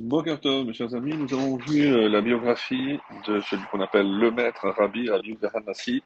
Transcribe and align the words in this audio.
Boker 0.00 0.38
Tov, 0.38 0.64
mes 0.64 0.72
chers 0.74 0.94
amis, 0.94 1.12
nous 1.16 1.34
avons 1.34 1.56
vu 1.56 1.92
euh, 1.92 2.08
la 2.08 2.20
biographie 2.20 3.00
de 3.26 3.40
celui 3.40 3.64
qu'on 3.64 3.80
appelle 3.80 4.08
le 4.08 4.30
maître 4.30 4.68
Rabbi 4.68 5.10
Rabbi 5.10 5.36
Hanassi 5.52 6.04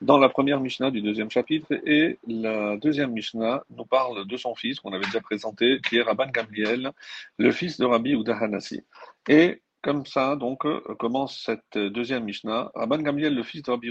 dans 0.00 0.16
la 0.16 0.30
première 0.30 0.60
Mishnah 0.60 0.90
du 0.90 1.02
deuxième 1.02 1.30
chapitre 1.30 1.74
et 1.86 2.18
la 2.26 2.78
deuxième 2.78 3.12
Mishnah 3.12 3.62
nous 3.76 3.84
parle 3.84 4.26
de 4.26 4.36
son 4.38 4.54
fils 4.54 4.80
qu'on 4.80 4.94
avait 4.94 5.04
déjà 5.04 5.20
présenté 5.20 5.78
qui 5.86 5.98
est 5.98 6.02
Rabban 6.02 6.28
Gamliel, 6.28 6.92
le 7.36 7.52
fils 7.52 7.78
de 7.78 7.84
Rabbi 7.84 8.16
Hanassi. 8.26 8.82
Et 9.28 9.60
comme 9.82 10.06
ça, 10.06 10.36
donc, 10.36 10.64
euh, 10.64 10.80
commence 10.98 11.42
cette 11.44 11.76
deuxième 11.76 12.24
Mishnah. 12.24 12.70
Rabban 12.74 13.02
Gamliel, 13.02 13.34
le 13.34 13.42
fils 13.42 13.62
de 13.62 13.70
Rabbi 13.70 13.90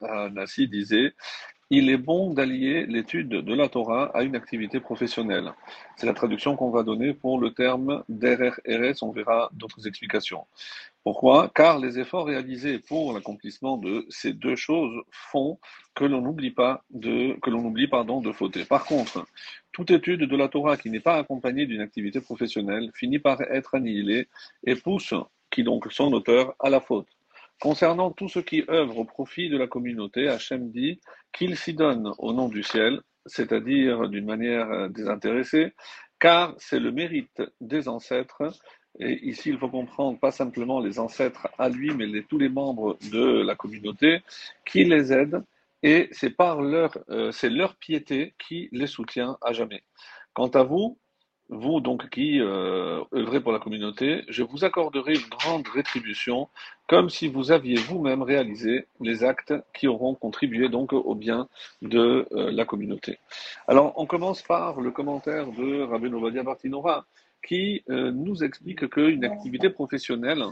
Hanassi, 0.00 0.66
disait 0.66 1.12
il 1.70 1.90
est 1.90 1.96
bon 1.96 2.32
d'allier 2.32 2.86
l'étude 2.86 3.28
de 3.28 3.54
la 3.54 3.68
Torah 3.68 4.10
à 4.14 4.22
une 4.22 4.36
activité 4.36 4.80
professionnelle. 4.80 5.52
C'est 5.96 6.06
la 6.06 6.14
traduction 6.14 6.56
qu'on 6.56 6.70
va 6.70 6.82
donner 6.82 7.14
pour 7.14 7.38
le 7.38 7.52
terme 7.52 8.04
Eretz. 8.64 9.02
On 9.02 9.10
verra 9.10 9.50
d'autres 9.52 9.86
explications. 9.86 10.46
Pourquoi? 11.02 11.50
Car 11.54 11.78
les 11.78 11.98
efforts 11.98 12.26
réalisés 12.26 12.78
pour 12.78 13.12
l'accomplissement 13.12 13.76
de 13.76 14.06
ces 14.08 14.32
deux 14.32 14.56
choses 14.56 15.02
font 15.10 15.58
que 15.94 16.04
l'on 16.04 16.22
n'oublie 16.22 16.50
pas 16.50 16.82
de, 16.90 17.38
que 17.40 17.50
l'on 17.50 17.64
oublie, 17.64 17.88
pardon, 17.88 18.20
de 18.20 18.32
fauter. 18.32 18.64
Par 18.64 18.84
contre, 18.84 19.26
toute 19.72 19.90
étude 19.90 20.20
de 20.20 20.36
la 20.36 20.48
Torah 20.48 20.76
qui 20.76 20.90
n'est 20.90 21.00
pas 21.00 21.16
accompagnée 21.16 21.66
d'une 21.66 21.80
activité 21.80 22.20
professionnelle 22.20 22.90
finit 22.94 23.18
par 23.18 23.40
être 23.42 23.74
annihilée 23.74 24.28
et 24.66 24.76
pousse, 24.76 25.14
qui 25.50 25.62
donc 25.62 25.86
son 25.90 26.12
auteur, 26.12 26.54
à 26.58 26.70
la 26.70 26.80
faute. 26.80 27.08
Concernant 27.60 28.10
tout 28.10 28.28
ce 28.28 28.40
qui 28.40 28.64
œuvre 28.68 28.98
au 28.98 29.04
profit 29.04 29.48
de 29.48 29.56
la 29.56 29.66
communauté, 29.66 30.28
Hachem 30.28 30.70
dit 30.70 31.00
qu'il 31.32 31.56
s'y 31.56 31.74
donne 31.74 32.12
au 32.18 32.32
nom 32.32 32.48
du 32.48 32.62
ciel, 32.62 33.00
c'est-à-dire 33.26 34.08
d'une 34.08 34.26
manière 34.26 34.70
euh, 34.70 34.88
désintéressée, 34.88 35.72
car 36.18 36.54
c'est 36.58 36.80
le 36.80 36.92
mérite 36.92 37.42
des 37.60 37.88
ancêtres. 37.88 38.42
Et 39.00 39.26
ici, 39.26 39.48
il 39.48 39.58
faut 39.58 39.68
comprendre 39.68 40.18
pas 40.20 40.30
simplement 40.30 40.80
les 40.80 40.98
ancêtres 40.98 41.48
à 41.58 41.68
lui, 41.68 41.92
mais 41.94 42.22
tous 42.22 42.38
les 42.38 42.48
membres 42.48 42.96
de 43.10 43.42
la 43.42 43.54
communauté 43.56 44.20
qui 44.64 44.84
les 44.84 45.12
aident. 45.12 45.42
Et 45.82 46.08
c'est 46.12 46.30
par 46.30 46.62
leur, 46.62 46.96
euh, 47.10 47.30
c'est 47.32 47.50
leur 47.50 47.76
piété 47.76 48.34
qui 48.38 48.68
les 48.72 48.86
soutient 48.86 49.36
à 49.42 49.52
jamais. 49.52 49.82
Quant 50.32 50.48
à 50.48 50.62
vous, 50.62 50.98
vous 51.48 51.80
donc 51.80 52.08
qui 52.10 52.40
euh, 52.40 53.02
œuvrez 53.12 53.40
pour 53.40 53.52
la 53.52 53.58
communauté, 53.58 54.24
je 54.28 54.42
vous 54.42 54.64
accorderai 54.64 55.14
une 55.14 55.28
grande 55.28 55.66
rétribution, 55.68 56.48
comme 56.88 57.10
si 57.10 57.28
vous 57.28 57.52
aviez 57.52 57.76
vous-même 57.76 58.22
réalisé 58.22 58.86
les 59.00 59.24
actes 59.24 59.54
qui 59.74 59.86
auront 59.86 60.14
contribué 60.14 60.68
donc 60.68 60.92
au 60.92 61.14
bien 61.14 61.48
de 61.82 62.26
euh, 62.32 62.50
la 62.50 62.64
communauté. 62.64 63.18
Alors, 63.68 63.92
on 63.96 64.06
commence 64.06 64.42
par 64.42 64.80
le 64.80 64.90
commentaire 64.90 65.46
de 65.52 65.82
Rabbi 65.82 66.10
Novadia 66.10 66.42
Bartinora, 66.42 67.06
qui 67.44 67.84
euh, 67.90 68.10
nous 68.10 68.42
explique 68.42 68.88
qu'une 68.88 69.24
activité 69.24 69.70
professionnelle, 69.70 70.42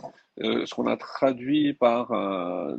euh, 0.41 0.65
ce 0.67 0.75
qu'on 0.75 0.87
a 0.87 0.97
traduit 0.97 1.73
par 1.75 2.13
euh, 2.13 2.77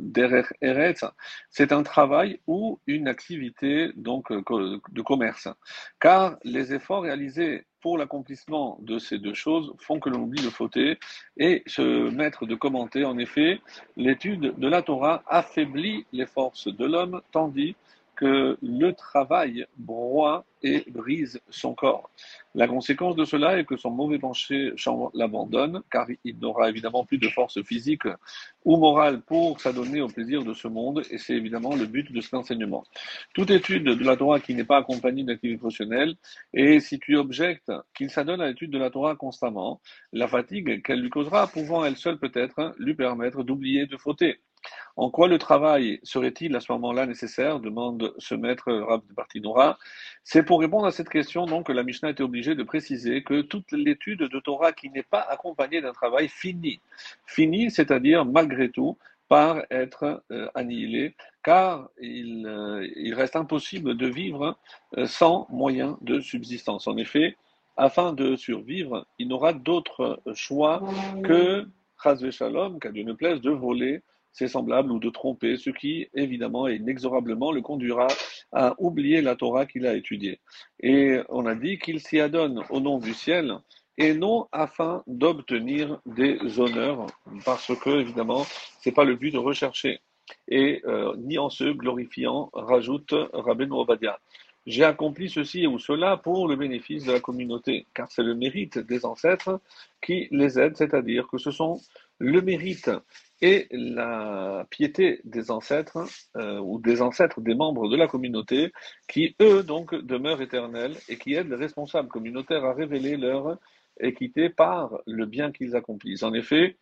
c'est 1.50 1.72
un 1.72 1.82
travail 1.82 2.40
ou 2.46 2.80
une 2.86 3.08
activité 3.08 3.90
donc 3.96 4.32
de 4.32 5.02
commerce. 5.02 5.48
Car 6.00 6.36
les 6.44 6.72
efforts 6.72 7.02
réalisés 7.02 7.66
pour 7.84 7.98
l'accomplissement 7.98 8.78
de 8.80 8.98
ces 8.98 9.18
deux 9.18 9.34
choses 9.34 9.74
font 9.78 10.00
que 10.00 10.08
l'on 10.08 10.22
oublie 10.22 10.42
de 10.42 10.48
fauter 10.48 10.98
et 11.36 11.62
se 11.66 12.08
mettre 12.08 12.46
de 12.46 12.54
commenter. 12.54 13.04
En 13.04 13.18
effet, 13.18 13.60
l'étude 13.98 14.54
de 14.56 14.68
la 14.68 14.80
Torah 14.80 15.22
affaiblit 15.26 16.06
les 16.10 16.24
forces 16.24 16.68
de 16.68 16.86
l'homme, 16.86 17.20
tandis 17.30 17.76
que 18.16 18.56
le 18.62 18.92
travail 18.92 19.66
broie 19.76 20.44
et 20.62 20.84
brise 20.90 21.40
son 21.50 21.74
corps. 21.74 22.10
La 22.54 22.66
conséquence 22.66 23.16
de 23.16 23.24
cela 23.24 23.58
est 23.58 23.64
que 23.64 23.76
son 23.76 23.90
mauvais 23.90 24.18
penché 24.18 24.72
l'abandonne, 25.12 25.82
car 25.90 26.06
il 26.24 26.38
n'aura 26.38 26.70
évidemment 26.70 27.04
plus 27.04 27.18
de 27.18 27.28
force 27.28 27.62
physique 27.62 28.06
ou 28.64 28.76
morale 28.76 29.20
pour 29.20 29.60
s'adonner 29.60 30.00
au 30.00 30.08
plaisir 30.08 30.42
de 30.42 30.54
ce 30.54 30.68
monde, 30.68 31.02
et 31.10 31.18
c'est 31.18 31.34
évidemment 31.34 31.74
le 31.76 31.86
but 31.86 32.10
de 32.10 32.20
cet 32.20 32.34
enseignement. 32.34 32.84
Toute 33.34 33.50
étude 33.50 33.84
de 33.84 34.04
la 34.04 34.16
Torah 34.16 34.40
qui 34.40 34.54
n'est 34.54 34.64
pas 34.64 34.78
accompagnée 34.78 35.24
d'activité 35.24 35.58
professionnelle, 35.58 36.14
et 36.54 36.80
si 36.80 36.98
tu 36.98 37.16
objectes 37.16 37.72
qu'il 37.94 38.10
s'adonne 38.10 38.40
à 38.40 38.46
l'étude 38.46 38.70
de 38.70 38.78
la 38.78 38.90
Torah 38.90 39.16
constamment, 39.16 39.80
la 40.12 40.28
fatigue 40.28 40.82
qu'elle 40.82 41.00
lui 41.00 41.10
causera 41.10 41.46
pouvant 41.46 41.84
elle 41.84 41.96
seule 41.96 42.18
peut-être 42.18 42.74
lui 42.78 42.94
permettre 42.94 43.42
d'oublier 43.42 43.86
de 43.86 43.96
fauter. 43.96 44.40
En 44.96 45.10
quoi 45.10 45.28
le 45.28 45.38
travail 45.38 46.00
serait-il 46.02 46.54
à 46.54 46.60
ce 46.60 46.70
moment-là 46.72 47.06
nécessaire? 47.06 47.60
demande 47.60 48.14
ce 48.18 48.34
maître 48.34 48.72
Rab 48.72 49.02
de 49.08 49.12
Bartinora. 49.14 49.78
C'est 50.22 50.44
pour 50.44 50.60
répondre 50.60 50.86
à 50.86 50.92
cette 50.92 51.08
question 51.08 51.46
donc 51.46 51.66
que 51.66 51.72
la 51.72 51.82
Mishnah 51.82 52.10
était 52.10 52.22
obligée 52.22 52.54
de 52.54 52.62
préciser 52.62 53.22
que 53.22 53.42
toute 53.42 53.72
l'étude 53.72 54.20
de 54.20 54.40
Torah 54.40 54.72
qui 54.72 54.90
n'est 54.90 55.02
pas 55.02 55.20
accompagnée 55.20 55.80
d'un 55.80 55.92
travail 55.92 56.28
finit, 56.28 56.80
finit, 57.26 57.70
c'est-à-dire 57.70 58.24
malgré 58.24 58.70
tout, 58.70 58.96
par 59.28 59.62
être 59.70 60.22
euh, 60.30 60.48
annihilée, 60.54 61.14
car 61.42 61.88
il, 62.00 62.46
euh, 62.46 63.16
reste 63.16 63.36
impossible 63.36 63.96
de 63.96 64.06
vivre 64.06 64.56
euh, 64.96 65.06
sans 65.06 65.46
moyen 65.50 65.98
de 66.02 66.20
subsistance. 66.20 66.86
En 66.86 66.96
effet, 66.96 67.36
afin 67.76 68.12
de 68.12 68.36
survivre, 68.36 69.06
il 69.18 69.28
n'aura 69.28 69.52
d'autre 69.52 70.20
choix 70.34 70.82
que, 71.24 71.66
Chazve 72.02 72.30
Shalom, 72.30 72.78
qu'à 72.78 72.92
Dieu 72.92 73.02
ne 73.02 73.12
plaise, 73.12 73.40
de 73.40 73.50
voler 73.50 74.02
ses 74.34 74.48
semblables 74.48 74.92
ou 74.92 74.98
de 74.98 75.08
tromper, 75.08 75.56
ce 75.56 75.70
qui, 75.70 76.08
évidemment 76.12 76.68
et 76.68 76.74
inexorablement, 76.74 77.52
le 77.52 77.62
conduira 77.62 78.08
à 78.52 78.74
oublier 78.78 79.22
la 79.22 79.36
Torah 79.36 79.64
qu'il 79.64 79.86
a 79.86 79.94
étudiée. 79.94 80.40
Et 80.80 81.20
on 81.28 81.46
a 81.46 81.54
dit 81.54 81.78
qu'il 81.78 82.00
s'y 82.00 82.20
adonne 82.20 82.62
au 82.68 82.80
nom 82.80 82.98
du 82.98 83.14
ciel 83.14 83.56
et 83.96 84.12
non 84.12 84.48
afin 84.50 85.04
d'obtenir 85.06 86.00
des 86.04 86.58
honneurs, 86.58 87.06
parce 87.44 87.72
que, 87.78 88.00
évidemment, 88.00 88.44
c'est 88.80 88.92
pas 88.92 89.04
le 89.04 89.14
but 89.14 89.30
de 89.30 89.38
rechercher. 89.38 90.00
Et 90.48 90.82
euh, 90.86 91.14
ni 91.18 91.38
en 91.38 91.48
se 91.48 91.64
glorifiant, 91.64 92.50
rajoute 92.52 93.14
Rabbeinu 93.32 93.72
Obadia. 93.72 94.18
J'ai 94.66 94.84
accompli 94.84 95.28
ceci 95.28 95.66
ou 95.66 95.78
cela 95.78 96.16
pour 96.16 96.48
le 96.48 96.56
bénéfice 96.56 97.04
de 97.04 97.12
la 97.12 97.20
communauté, 97.20 97.86
car 97.94 98.10
c'est 98.10 98.22
le 98.22 98.34
mérite 98.34 98.78
des 98.78 99.04
ancêtres 99.04 99.60
qui 100.00 100.28
les 100.30 100.58
aide, 100.58 100.76
c'est-à-dire 100.76 101.26
que 101.28 101.38
ce 101.38 101.50
sont 101.50 101.80
le 102.18 102.40
mérite 102.40 102.90
et 103.42 103.66
la 103.70 104.66
piété 104.70 105.20
des 105.24 105.50
ancêtres 105.50 106.06
euh, 106.36 106.58
ou 106.60 106.78
des 106.78 107.02
ancêtres 107.02 107.40
des 107.40 107.54
membres 107.54 107.88
de 107.88 107.96
la 107.96 108.06
communauté 108.06 108.72
qui, 109.06 109.36
eux, 109.42 109.62
donc, 109.62 109.94
demeurent 109.94 110.40
éternels 110.40 110.96
et 111.08 111.18
qui 111.18 111.34
aident 111.34 111.50
les 111.50 111.56
responsables 111.56 112.08
communautaires 112.08 112.64
à 112.64 112.72
révéler 112.72 113.16
leur 113.16 113.58
équité 114.00 114.48
par 114.48 114.98
le 115.06 115.26
bien 115.26 115.52
qu'ils 115.52 115.76
accomplissent. 115.76 116.22
En 116.22 116.32
effet, 116.32 116.78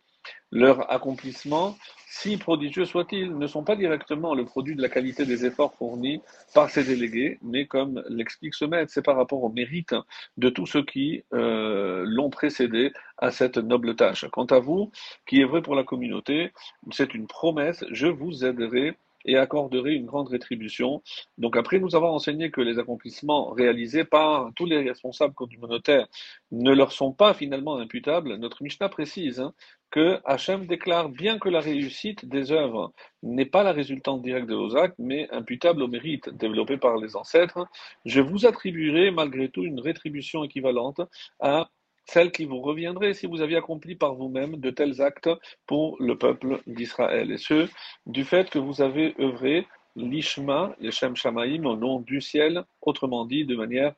leur 0.51 0.91
accomplissement, 0.91 1.75
si 2.07 2.37
prodigieux 2.37 2.85
soit-il, 2.85 3.37
ne 3.37 3.47
sont 3.47 3.63
pas 3.63 3.75
directement 3.75 4.35
le 4.35 4.45
produit 4.45 4.75
de 4.75 4.81
la 4.81 4.89
qualité 4.89 5.25
des 5.25 5.45
efforts 5.45 5.73
fournis 5.75 6.21
par 6.53 6.69
ces 6.69 6.83
délégués, 6.83 7.39
mais 7.41 7.65
comme 7.65 8.03
l'explique 8.07 8.53
ce 8.53 8.65
maître, 8.65 8.91
c'est 8.93 9.01
par 9.01 9.15
rapport 9.15 9.43
au 9.43 9.49
mérite 9.49 9.95
de 10.37 10.49
tous 10.49 10.67
ceux 10.67 10.85
qui 10.85 11.23
euh, 11.33 12.03
l'ont 12.05 12.29
précédé 12.29 12.93
à 13.17 13.31
cette 13.31 13.57
noble 13.57 13.95
tâche. 13.95 14.25
Quant 14.31 14.45
à 14.45 14.59
vous, 14.59 14.91
qui 15.25 15.41
est 15.41 15.45
vrai 15.45 15.61
pour 15.61 15.75
la 15.75 15.83
communauté, 15.83 16.51
c'est 16.91 17.15
une 17.15 17.27
promesse, 17.27 17.83
je 17.91 18.07
vous 18.07 18.45
aiderai 18.45 18.95
et 19.25 19.37
accorderait 19.37 19.95
une 19.95 20.05
grande 20.05 20.29
rétribution. 20.29 21.01
Donc 21.37 21.57
après 21.57 21.79
nous 21.79 21.95
avons 21.95 22.09
enseigné 22.09 22.51
que 22.51 22.61
les 22.61 22.79
accomplissements 22.79 23.51
réalisés 23.51 24.03
par 24.03 24.51
tous 24.55 24.65
les 24.65 24.81
responsables 24.81 25.33
communautaires 25.33 26.07
ne 26.51 26.71
leur 26.71 26.91
sont 26.91 27.13
pas 27.13 27.33
finalement 27.33 27.77
imputables, 27.77 28.35
notre 28.35 28.63
Mishnah 28.63 28.89
précise 28.89 29.39
hein, 29.39 29.53
que 29.93 30.19
Hachem 30.25 30.65
déclare 30.65 31.09
bien 31.09 31.37
que 31.37 31.49
la 31.49 31.59
réussite 31.59 32.25
des 32.25 32.51
œuvres 32.51 32.93
n'est 33.21 33.45
pas 33.45 33.61
la 33.61 33.73
résultante 33.73 34.23
directe 34.23 34.47
de 34.47 34.55
vos 34.55 34.75
actes, 34.75 34.97
mais 34.97 35.29
imputable 35.29 35.83
au 35.83 35.87
mérite 35.87 36.29
développé 36.29 36.77
par 36.77 36.97
les 36.97 37.15
ancêtres, 37.15 37.67
je 38.03 38.19
vous 38.19 38.47
attribuerai 38.47 39.11
malgré 39.11 39.49
tout 39.49 39.63
une 39.63 39.79
rétribution 39.79 40.43
équivalente 40.43 41.01
à 41.39 41.69
celle 42.05 42.31
qui 42.31 42.45
vous 42.45 42.61
reviendrait 42.61 43.13
si 43.13 43.27
vous 43.27 43.41
aviez 43.41 43.57
accompli 43.57 43.95
par 43.95 44.15
vous-même 44.15 44.57
de 44.57 44.69
tels 44.69 45.01
actes 45.01 45.29
pour 45.65 45.97
le 45.99 46.17
peuple 46.17 46.61
d'Israël. 46.67 47.31
Et 47.31 47.37
ce, 47.37 47.67
du 48.05 48.23
fait 48.23 48.49
que 48.49 48.59
vous 48.59 48.81
avez 48.81 49.15
œuvré 49.19 49.67
l'Ishma, 49.95 50.75
Shem 50.89 51.15
Shamaim, 51.15 51.65
au 51.65 51.75
nom 51.75 51.99
du 51.99 52.21
ciel, 52.21 52.63
autrement 52.81 53.25
dit, 53.25 53.45
de 53.45 53.55
manière 53.55 53.93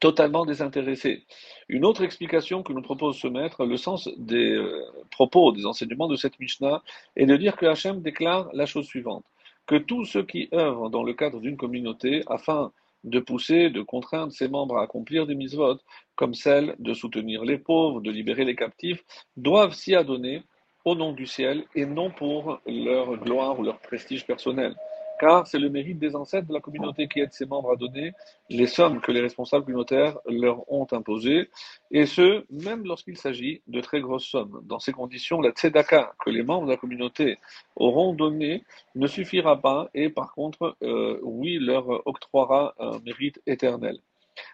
totalement 0.00 0.46
désintéressée. 0.46 1.24
Une 1.68 1.84
autre 1.84 2.02
explication 2.04 2.62
que 2.62 2.72
nous 2.72 2.82
propose 2.82 3.18
ce 3.18 3.26
maître, 3.26 3.64
le 3.64 3.76
sens 3.76 4.08
des 4.16 4.54
euh, 4.54 4.84
propos, 5.10 5.52
des 5.52 5.66
enseignements 5.66 6.06
de 6.06 6.16
cette 6.16 6.38
Mishnah, 6.38 6.82
est 7.16 7.26
de 7.26 7.36
dire 7.36 7.56
que 7.56 7.66
Hachem 7.66 8.00
déclare 8.00 8.48
la 8.52 8.66
chose 8.66 8.86
suivante, 8.86 9.24
que 9.66 9.76
tous 9.76 10.04
ceux 10.04 10.22
qui 10.22 10.48
œuvrent 10.52 10.88
dans 10.88 11.02
le 11.02 11.14
cadre 11.14 11.40
d'une 11.40 11.56
communauté 11.56 12.22
afin 12.28 12.72
de 13.04 13.20
pousser, 13.20 13.70
de 13.70 13.82
contraindre 13.82 14.32
ses 14.32 14.48
membres 14.48 14.78
à 14.78 14.82
accomplir 14.82 15.26
des 15.26 15.34
mises-votes, 15.34 15.84
comme 16.14 16.34
celle 16.34 16.74
de 16.78 16.94
soutenir 16.94 17.44
les 17.44 17.58
pauvres, 17.58 18.00
de 18.00 18.10
libérer 18.10 18.44
les 18.44 18.56
captifs, 18.56 19.02
doivent 19.36 19.74
s'y 19.74 19.94
adonner 19.94 20.42
au 20.84 20.94
nom 20.94 21.12
du 21.12 21.26
ciel 21.26 21.64
et 21.74 21.86
non 21.86 22.10
pour 22.10 22.60
leur 22.66 23.16
gloire 23.18 23.58
ou 23.58 23.62
leur 23.62 23.78
prestige 23.80 24.26
personnel. 24.26 24.74
Car 25.18 25.46
c'est 25.46 25.58
le 25.58 25.70
mérite 25.70 25.98
des 25.98 26.16
ancêtres 26.16 26.46
de 26.48 26.52
la 26.52 26.60
communauté 26.60 27.08
qui 27.08 27.20
aide 27.20 27.32
ses 27.32 27.46
membres 27.46 27.72
à 27.72 27.76
donner 27.76 28.12
les 28.50 28.66
sommes 28.66 29.00
que 29.00 29.12
les 29.12 29.20
responsables 29.20 29.64
communautaires 29.64 30.18
leur 30.26 30.70
ont 30.72 30.86
imposées, 30.92 31.50
et 31.90 32.06
ce, 32.06 32.44
même 32.50 32.84
lorsqu'il 32.84 33.16
s'agit 33.16 33.62
de 33.66 33.80
très 33.80 34.00
grosses 34.00 34.26
sommes. 34.26 34.60
Dans 34.64 34.78
ces 34.78 34.92
conditions, 34.92 35.40
la 35.40 35.50
tzedaka 35.50 36.14
que 36.24 36.30
les 36.30 36.42
membres 36.42 36.66
de 36.66 36.72
la 36.72 36.76
communauté 36.76 37.38
auront 37.76 38.12
donnée 38.14 38.64
ne 38.94 39.06
suffira 39.06 39.60
pas, 39.60 39.88
et 39.94 40.08
par 40.08 40.34
contre, 40.34 40.76
euh, 40.82 41.18
oui, 41.22 41.58
leur 41.58 42.06
octroiera 42.06 42.74
un 42.78 42.98
mérite 43.00 43.40
éternel. 43.46 43.98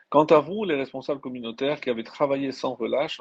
Quant 0.09 0.25
à 0.27 0.39
vous, 0.39 0.65
les 0.65 0.77
responsables 0.77 1.21
communautaires 1.21 1.81
qui 1.81 1.91
avez 1.91 2.05
travaillé 2.05 2.53
sans 2.53 2.75
relâche, 2.75 3.21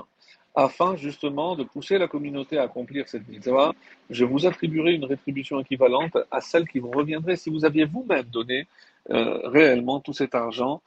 afin 0.56 0.96
justement 0.96 1.56
de 1.56 1.64
pousser 1.64 1.98
la 1.98 2.08
communauté 2.08 2.58
à 2.58 2.64
accomplir 2.64 3.08
cette 3.08 3.28
mitzvah, 3.28 3.74
je 4.10 4.26
vous 4.26 4.46
attribuerai 4.46 4.94
une 4.94 5.06
rétribution 5.06 5.60
équivalente 5.60 6.18
à 6.32 6.42
celle 6.42 6.68
qui 6.68 6.80
vous 6.80 6.92
reviendrait 6.92 7.36
si 7.36 7.50
vous 7.50 7.66
aviez 7.66 7.86
vous-même 7.86 8.26
donné 8.26 8.68
euh, 9.10 9.40
réellement 9.50 10.00
tout 10.00 10.14
cet 10.14 10.36
argent 10.36 10.82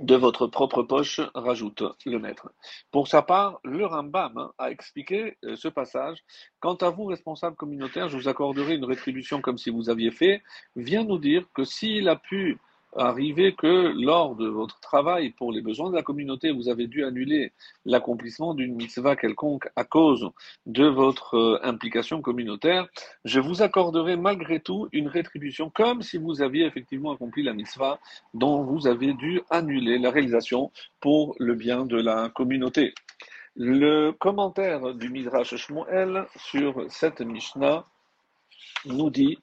de 0.00 0.16
votre 0.16 0.46
propre 0.46 0.82
poche, 0.82 1.20
rajoute 1.34 1.82
le 2.06 2.18
maître. 2.18 2.50
Pour 2.90 3.06
sa 3.06 3.20
part, 3.20 3.60
le 3.64 3.84
Rambam 3.84 4.50
a 4.58 4.70
expliqué 4.70 5.36
euh, 5.44 5.56
ce 5.56 5.68
passage. 5.68 6.18
Quant 6.58 6.76
à 6.76 6.88
vous, 6.88 7.04
responsable 7.04 7.54
communautaire, 7.54 8.08
je 8.08 8.16
vous 8.16 8.28
accorderai 8.28 8.76
une 8.76 8.84
rétribution 8.86 9.42
comme 9.42 9.58
si 9.58 9.68
vous 9.68 9.90
aviez 9.90 10.10
fait. 10.10 10.42
Vient 10.74 11.04
nous 11.04 11.18
dire 11.18 11.44
que 11.54 11.64
s'il 11.64 12.08
a 12.08 12.16
pu 12.16 12.58
arriver 12.96 13.54
que 13.54 13.92
lors 13.94 14.34
de 14.34 14.48
votre 14.48 14.80
travail 14.80 15.30
pour 15.30 15.52
les 15.52 15.60
besoins 15.60 15.90
de 15.90 15.94
la 15.94 16.02
communauté, 16.02 16.50
vous 16.50 16.68
avez 16.68 16.86
dû 16.86 17.04
annuler 17.04 17.52
l'accomplissement 17.84 18.54
d'une 18.54 18.74
mitzvah 18.74 19.16
quelconque 19.16 19.68
à 19.76 19.84
cause 19.84 20.30
de 20.66 20.86
votre 20.86 21.36
euh, 21.36 21.60
implication 21.62 22.22
communautaire, 22.22 22.88
je 23.24 23.40
vous 23.40 23.62
accorderai 23.62 24.16
malgré 24.16 24.60
tout 24.60 24.88
une 24.92 25.08
rétribution 25.08 25.70
comme 25.70 26.02
si 26.02 26.18
vous 26.18 26.42
aviez 26.42 26.66
effectivement 26.66 27.12
accompli 27.12 27.42
la 27.42 27.52
mitzvah 27.52 27.98
dont 28.34 28.62
vous 28.62 28.86
avez 28.86 29.12
dû 29.14 29.40
annuler 29.50 29.98
la 29.98 30.10
réalisation 30.10 30.70
pour 31.00 31.34
le 31.38 31.54
bien 31.54 31.86
de 31.86 31.96
la 31.96 32.28
communauté. 32.30 32.94
Le 33.56 34.12
commentaire 34.12 34.94
du 34.94 35.10
Midrash 35.10 35.56
Shmuel 35.56 36.26
sur 36.36 36.84
cette 36.88 37.20
Mishnah 37.20 37.84
nous 38.86 39.10
dit 39.10 39.38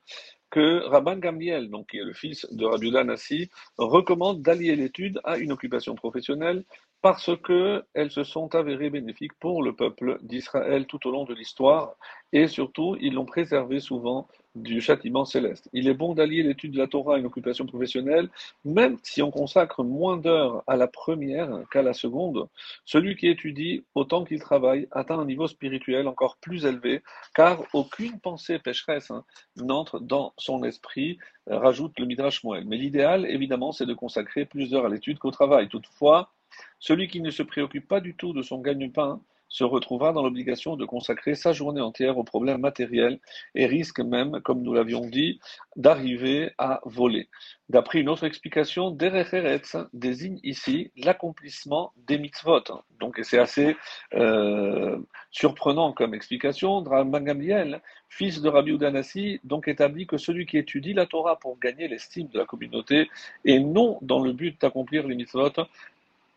que 0.49 0.83
Rabban 0.85 1.17
Gamliel, 1.17 1.69
donc 1.69 1.89
qui 1.89 1.97
est 1.97 2.03
le 2.03 2.13
fils 2.13 2.47
de 2.51 2.65
Rabbi 2.65 2.91
Nassi, 2.91 3.49
recommande 3.77 4.41
d'allier 4.41 4.75
l'étude 4.75 5.19
à 5.23 5.37
une 5.37 5.51
occupation 5.51 5.95
professionnelle 5.95 6.63
parce 7.01 7.29
qu'elles 7.45 8.11
se 8.11 8.23
sont 8.23 8.53
avérées 8.55 8.89
bénéfiques 8.89 9.37
pour 9.39 9.63
le 9.63 9.75
peuple 9.75 10.17
d'Israël 10.21 10.85
tout 10.87 11.07
au 11.07 11.11
long 11.11 11.25
de 11.25 11.33
l'histoire, 11.33 11.95
et 12.33 12.47
surtout, 12.47 12.97
ils 12.99 13.13
l'ont 13.13 13.25
préservé 13.25 13.79
souvent 13.79 14.27
du 14.55 14.81
châtiment 14.81 15.25
céleste. 15.25 15.69
Il 15.73 15.87
est 15.87 15.93
bon 15.93 16.13
d'allier 16.13 16.43
l'étude 16.43 16.73
de 16.73 16.77
la 16.77 16.87
Torah 16.87 17.15
à 17.15 17.17
une 17.19 17.25
occupation 17.25 17.65
professionnelle, 17.65 18.29
même 18.65 18.97
si 19.03 19.21
on 19.21 19.31
consacre 19.31 19.83
moins 19.83 20.17
d'heures 20.17 20.63
à 20.67 20.75
la 20.75 20.87
première 20.87 21.63
qu'à 21.71 21.81
la 21.81 21.93
seconde. 21.93 22.47
Celui 22.85 23.15
qui 23.15 23.27
étudie 23.27 23.85
autant 23.95 24.23
qu'il 24.23 24.39
travaille 24.39 24.87
atteint 24.91 25.19
un 25.19 25.25
niveau 25.25 25.47
spirituel 25.47 26.07
encore 26.07 26.37
plus 26.37 26.65
élevé, 26.65 27.03
car 27.35 27.61
aucune 27.73 28.19
pensée 28.19 28.59
pécheresse 28.59 29.11
hein, 29.11 29.23
n'entre 29.55 29.99
dans 29.99 30.33
son 30.37 30.63
esprit, 30.63 31.19
euh, 31.49 31.59
rajoute 31.59 31.97
le 31.99 32.05
Midrash 32.05 32.43
Moël. 32.43 32.65
Mais 32.65 32.77
l'idéal, 32.77 33.25
évidemment, 33.27 33.71
c'est 33.71 33.85
de 33.85 33.93
consacrer 33.93 34.45
plus 34.45 34.71
d'heures 34.71 34.85
à 34.85 34.89
l'étude 34.89 35.19
qu'au 35.19 35.31
travail. 35.31 35.69
Toutefois, 35.69 36.31
celui 36.79 37.07
qui 37.07 37.21
ne 37.21 37.31
se 37.31 37.43
préoccupe 37.43 37.87
pas 37.87 37.99
du 37.99 38.15
tout 38.15 38.33
de 38.33 38.41
son 38.41 38.59
gagne-pain 38.59 39.21
se 39.49 39.63
retrouvera 39.63 40.13
dans 40.13 40.23
l'obligation 40.23 40.75
de 40.75 40.85
consacrer 40.85 41.35
sa 41.35 41.53
journée 41.53 41.81
entière 41.81 42.17
aux 42.17 42.23
problèmes 42.23 42.59
matériels 42.59 43.19
et 43.55 43.65
risque 43.65 43.99
même, 43.99 44.41
comme 44.41 44.61
nous 44.61 44.73
l'avions 44.73 45.01
dit, 45.01 45.39
d'arriver 45.75 46.51
à 46.57 46.81
voler. 46.85 47.29
D'après 47.69 47.99
une 47.99 48.09
autre 48.09 48.25
explication, 48.25 48.91
Derecheretz 48.91 49.77
désigne 49.93 50.39
ici 50.43 50.91
l'accomplissement 50.97 51.91
des 52.07 52.17
mitzvot. 52.17 52.63
Donc 52.99 53.19
c'est 53.23 53.39
assez 53.39 53.75
euh, 54.13 54.97
surprenant 55.31 55.91
comme 55.93 56.13
explication. 56.13 56.81
Gamliel, 56.81 57.81
fils 58.09 58.41
de 58.41 58.49
Rabbi 58.49 58.71
Udanassi, 58.71 59.39
donc 59.43 59.67
établit 59.67 60.07
que 60.07 60.17
celui 60.17 60.45
qui 60.45 60.57
étudie 60.57 60.93
la 60.93 61.05
Torah 61.05 61.37
pour 61.37 61.57
gagner 61.59 61.87
l'estime 61.87 62.27
de 62.27 62.37
la 62.37 62.45
communauté 62.45 63.09
et 63.43 63.59
non 63.59 63.97
dans 64.01 64.19
le 64.19 64.33
but 64.33 64.59
d'accomplir 64.61 65.07
les 65.07 65.15
mitzvot 65.15 65.51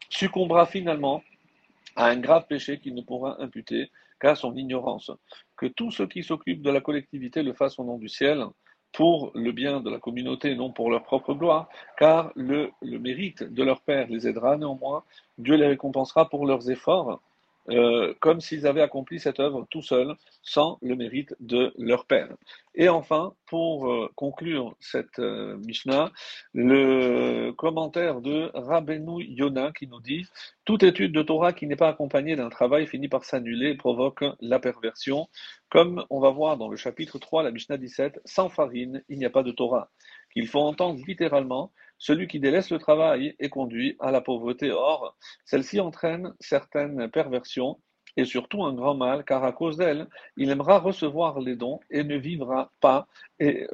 succombera 0.09 0.67
finalement 0.67 1.23
à 1.97 2.07
un 2.07 2.17
grave 2.17 2.47
péché 2.47 2.79
qu'il 2.79 2.95
ne 2.95 3.03
pourra 3.03 3.41
imputer 3.41 3.91
qu'à 4.21 4.35
son 4.35 4.55
ignorance. 4.57 5.11
Que 5.57 5.67
tous 5.67 5.91
ceux 5.91 6.07
qui 6.07 6.23
s'occupent 6.23 6.63
de 6.63 6.71
la 6.71 6.81
collectivité 6.81 7.43
le 7.43 7.53
fassent 7.53 7.79
au 7.79 7.85
nom 7.85 7.99
du 7.99 8.09
ciel, 8.09 8.45
pour 8.93 9.31
le 9.35 9.53
bien 9.53 9.81
de 9.81 9.91
la 9.91 9.99
communauté, 9.99 10.55
non 10.55 10.73
pour 10.73 10.91
leur 10.91 11.05
propre 11.05 11.35
gloire, 11.35 11.69
car 11.97 12.33
le, 12.35 12.71
le 12.83 12.99
mérite 12.99 13.43
de 13.43 13.63
leur 13.63 13.83
Père 13.83 14.09
les 14.09 14.27
aidera 14.27 14.57
néanmoins, 14.57 15.05
Dieu 15.39 15.55
les 15.55 15.67
récompensera 15.67 16.29
pour 16.29 16.47
leurs 16.47 16.71
efforts, 16.71 17.21
euh, 17.69 18.15
comme 18.21 18.41
s'ils 18.41 18.67
avaient 18.67 18.81
accompli 18.81 19.21
cette 19.21 19.39
œuvre 19.39 19.67
tout 19.71 19.83
seuls, 19.83 20.15
sans 20.43 20.79
le 20.83 20.97
mérite 20.97 21.35
de 21.41 21.73
leur 21.79 22.07
père. 22.07 22.29
Et 22.75 22.89
enfin, 22.89 23.35
pour 23.47 23.91
euh, 23.91 24.11
conclure 24.15 24.75
cette 24.81 25.19
euh, 25.19 25.57
Mishnah, 25.59 26.11
le 26.55 27.51
commentaire 27.53 28.21
de 28.21 28.51
Rabbeinu 28.55 29.23
Yona 29.25 29.73
qui 29.73 29.87
nous 29.87 30.01
dit 30.01 30.27
Toute 30.65 30.83
étude 30.83 31.13
de 31.13 31.23
Torah 31.23 31.53
qui 31.53 31.67
n'est 31.67 31.77
pas 31.77 31.89
accompagnée 31.89 32.37
d'un 32.37 32.49
travail 32.49 32.87
finit 32.87 33.09
par 33.09 33.25
s'annuler 33.25 33.71
et 33.71 33.77
provoque 33.77 34.25
la 34.41 34.59
perversion. 34.59 35.29
Comme 35.69 36.05
on 36.11 36.21
va 36.21 36.31
voir 36.31 36.57
dans 36.57 36.69
le 36.69 36.77
chapitre 36.77 37.19
3, 37.19 37.43
la 37.43 37.51
Mishnah 37.51 37.77
17, 37.77 38.21
sans 38.25 38.49
farine, 38.49 39.03
il 39.09 39.19
n'y 39.19 39.27
a 39.27 39.31
pas 39.31 39.43
de 39.43 39.53
Torah. 39.53 39.91
Qu'il 40.33 40.49
faut 40.49 40.61
entendre 40.61 41.01
littéralement 41.07 41.73
celui 42.01 42.27
qui 42.27 42.41
délaisse 42.41 42.71
le 42.71 42.79
travail 42.79 43.37
est 43.39 43.51
conduit 43.51 43.97
à 44.01 44.11
la 44.11 44.21
pauvreté. 44.21 44.73
Or, 44.73 45.17
celle-ci 45.45 45.79
entraîne 45.79 46.35
certaines 46.41 47.09
perversions 47.11 47.81
et 48.17 48.25
surtout 48.25 48.65
un 48.65 48.73
grand 48.73 48.95
mal, 48.95 49.25
car 49.25 49.45
à 49.45 49.53
cause 49.53 49.77
d'elle, 49.77 50.07
il 50.37 50.51
aimera 50.51 50.79
recevoir 50.79 51.41
les 51.41 51.57
dons 51.57 51.81
et 51.91 52.05
ne 52.05 52.17
vivra 52.17 52.71
pas, 52.81 53.07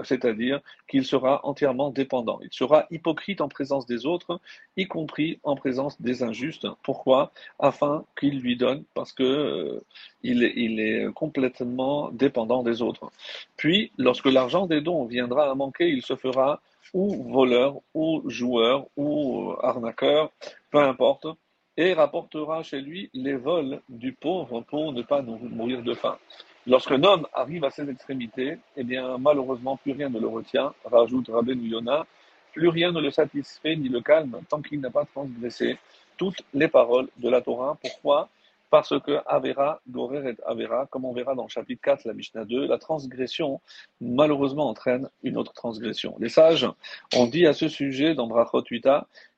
c'est-à-dire 0.04 0.60
qu'il 0.88 1.04
sera 1.04 1.40
entièrement 1.44 1.90
dépendant. 1.90 2.38
Il 2.42 2.52
sera 2.52 2.86
hypocrite 2.90 3.40
en 3.40 3.48
présence 3.48 3.86
des 3.86 4.06
autres, 4.06 4.40
y 4.76 4.86
compris 4.86 5.40
en 5.42 5.56
présence 5.56 6.00
des 6.00 6.22
injustes. 6.22 6.66
Pourquoi? 6.82 7.32
Afin 7.58 8.04
qu'il 8.18 8.40
lui 8.40 8.56
donne, 8.56 8.84
parce 8.94 9.12
que 9.12 9.22
euh, 9.22 9.80
il, 10.22 10.42
est 10.80 11.12
complètement 11.14 12.10
dépendant 12.10 12.62
des 12.62 12.82
autres. 12.82 13.10
Puis, 13.56 13.92
lorsque 13.98 14.26
l'argent 14.26 14.66
des 14.66 14.80
dons 14.80 15.04
viendra 15.04 15.50
à 15.50 15.54
manquer, 15.54 15.88
il 15.88 16.02
se 16.02 16.16
fera 16.16 16.60
ou 16.94 17.30
voleur, 17.30 17.80
ou 17.94 18.22
joueur, 18.28 18.86
ou 18.96 19.52
arnaqueur, 19.60 20.30
peu 20.70 20.78
importe, 20.78 21.26
et 21.76 21.92
rapportera 21.92 22.62
chez 22.62 22.80
lui 22.80 23.10
les 23.12 23.34
vols 23.34 23.80
du 23.88 24.12
pauvre 24.12 24.62
pour 24.62 24.92
ne 24.92 25.02
pas 25.02 25.22
mourir 25.22 25.82
de 25.82 25.94
faim. 25.94 26.18
Lorsqu'un 26.66 27.02
homme 27.04 27.26
arrive 27.32 27.64
à 27.64 27.70
ces 27.70 27.88
extrémités, 27.88 28.58
eh 28.76 28.82
bien, 28.82 29.18
malheureusement, 29.18 29.76
plus 29.76 29.92
rien 29.92 30.08
ne 30.08 30.18
le 30.18 30.26
retient, 30.26 30.74
rajoute 30.84 31.28
Rabbi 31.28 31.52
Yona, 31.52 32.06
plus 32.52 32.68
rien 32.68 32.90
ne 32.90 33.00
le 33.00 33.10
satisfait 33.10 33.76
ni 33.76 33.88
le 33.88 34.00
calme 34.00 34.40
tant 34.48 34.62
qu'il 34.62 34.80
n'a 34.80 34.90
pas 34.90 35.04
transgressé 35.04 35.78
toutes 36.16 36.42
les 36.54 36.68
paroles 36.68 37.08
de 37.18 37.28
la 37.28 37.40
Torah. 37.40 37.76
Pourquoi? 37.80 38.28
Parce 38.76 39.00
que 39.00 39.22
Avera, 39.24 39.80
Gorer 39.88 40.32
et 40.32 40.36
Avera, 40.44 40.84
comme 40.84 41.06
on 41.06 41.14
verra 41.14 41.34
dans 41.34 41.44
le 41.44 41.48
chapitre 41.48 41.80
4, 41.80 42.04
la 42.04 42.12
Mishnah 42.12 42.44
2, 42.44 42.66
la 42.66 42.76
transgression, 42.76 43.62
malheureusement, 44.02 44.68
entraîne 44.68 45.08
une 45.22 45.38
autre 45.38 45.54
transgression. 45.54 46.14
Les 46.20 46.28
sages 46.28 46.68
ont 47.14 47.26
dit 47.26 47.46
à 47.46 47.54
ce 47.54 47.68
sujet 47.68 48.14
dans 48.14 48.26
Brachot 48.26 48.62
8 48.70 48.86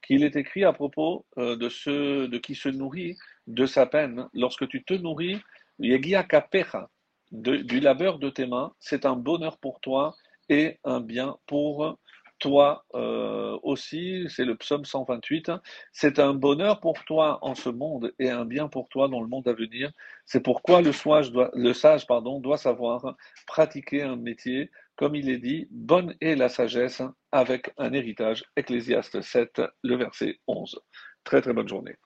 qu'il 0.05 0.25
est 0.25 0.35
écrit 0.35 0.65
à 0.65 0.73
propos 0.73 1.25
euh, 1.39 1.55
de 1.55 1.69
ceux 1.69 2.27
de 2.27 2.37
qui 2.37 2.57
se 2.57 2.69
nourrit 2.69 3.17
de 3.47 3.65
sa 3.65 3.87
peine. 3.87 4.27
Lorsque 4.35 4.67
tu 4.67 4.83
te 4.83 4.95
nourris, 4.95 5.41
Yegia 5.79 6.25
Kapecha, 6.25 6.91
du 7.31 7.79
labeur 7.79 8.19
de 8.19 8.31
tes 8.31 8.47
mains, 8.47 8.73
c'est 8.81 9.07
un 9.07 9.15
bonheur 9.15 9.59
pour 9.59 9.79
toi 9.79 10.17
et 10.49 10.79
un 10.83 10.99
bien 11.01 11.37
pour 11.47 11.97
toi 12.39 12.85
euh, 12.95 13.59
aussi, 13.63 14.27
c'est 14.29 14.45
le 14.45 14.57
psaume 14.57 14.85
128, 14.85 15.53
c'est 15.93 16.19
un 16.19 16.35
bonheur 16.35 16.81
pour 16.81 17.05
toi 17.05 17.39
en 17.43 17.55
ce 17.55 17.69
monde 17.69 18.13
et 18.19 18.31
un 18.31 18.45
bien 18.45 18.69
pour 18.69 18.89
toi 18.89 19.09
dans 19.09 19.21
le 19.21 19.29
monde 19.29 19.49
à 19.49 19.53
venir. 19.53 19.91
C'est 20.25 20.43
pourquoi 20.43 20.83
le, 20.83 20.93
sage 20.93 21.33
doit, 21.33 21.51
le 21.55 21.73
sage 21.73 22.07
pardon, 22.07 22.41
doit 22.41 22.59
savoir 22.59 23.17
pratiquer 23.47 24.03
un 24.03 24.17
métier, 24.17 24.71
comme 24.97 25.15
il 25.15 25.29
est 25.31 25.39
dit, 25.39 25.69
bonne 25.71 26.15
est 26.21 26.37
la 26.37 26.49
sagesse 26.49 27.03
avec 27.33 27.73
un 27.79 27.93
héritage. 27.93 28.45
Ecclésiaste 28.57 29.21
7, 29.21 29.63
le 29.83 29.97
verset 29.97 30.39
11. 30.47 30.81
Très 31.25 31.43
très 31.43 31.53
bonne 31.53 31.69
journée. 31.69 31.97